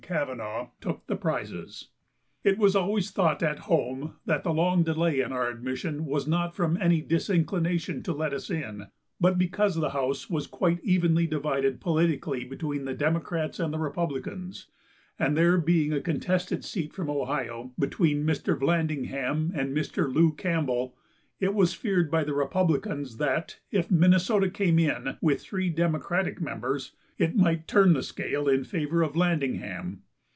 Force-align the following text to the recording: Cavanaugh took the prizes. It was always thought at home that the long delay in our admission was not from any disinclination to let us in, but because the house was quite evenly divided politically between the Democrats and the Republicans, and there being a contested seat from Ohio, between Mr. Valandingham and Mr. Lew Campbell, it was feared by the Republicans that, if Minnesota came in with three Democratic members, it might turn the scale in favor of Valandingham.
Cavanaugh 0.03 0.71
took 0.81 1.07
the 1.07 1.15
prizes. 1.15 1.87
It 2.43 2.57
was 2.57 2.75
always 2.75 3.11
thought 3.11 3.41
at 3.41 3.59
home 3.59 4.15
that 4.25 4.43
the 4.43 4.51
long 4.53 4.83
delay 4.83 5.21
in 5.21 5.31
our 5.31 5.47
admission 5.47 6.05
was 6.05 6.27
not 6.27 6.53
from 6.53 6.75
any 6.81 6.99
disinclination 6.99 8.03
to 8.03 8.11
let 8.11 8.33
us 8.33 8.49
in, 8.49 8.87
but 9.21 9.37
because 9.37 9.75
the 9.75 9.91
house 9.91 10.29
was 10.29 10.47
quite 10.47 10.83
evenly 10.83 11.27
divided 11.27 11.79
politically 11.79 12.43
between 12.43 12.83
the 12.83 12.93
Democrats 12.93 13.57
and 13.57 13.71
the 13.73 13.79
Republicans, 13.79 14.67
and 15.17 15.37
there 15.37 15.57
being 15.57 15.93
a 15.93 16.01
contested 16.01 16.65
seat 16.65 16.91
from 16.91 17.09
Ohio, 17.09 17.71
between 17.79 18.25
Mr. 18.25 18.59
Valandingham 18.59 19.53
and 19.55 19.73
Mr. 19.73 20.13
Lew 20.13 20.33
Campbell, 20.33 20.93
it 21.39 21.53
was 21.55 21.73
feared 21.73 22.11
by 22.11 22.23
the 22.25 22.33
Republicans 22.33 23.15
that, 23.17 23.59
if 23.71 23.89
Minnesota 23.89 24.47
came 24.49 24.77
in 24.77 25.15
with 25.21 25.41
three 25.41 25.69
Democratic 25.69 26.41
members, 26.41 26.91
it 27.17 27.35
might 27.35 27.67
turn 27.67 27.93
the 27.93 28.03
scale 28.03 28.47
in 28.47 28.63
favor 28.63 29.01
of 29.01 29.13
Valandingham. 29.13 30.01